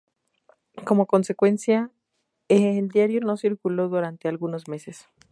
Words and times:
Como 0.83 1.05
consecuencia, 1.05 1.91
el 2.47 2.89
diario 2.89 3.19
no 3.21 3.37
circuló 3.37 3.87
durante 3.87 4.27
algunos 4.29 4.67
meses. 4.67 5.05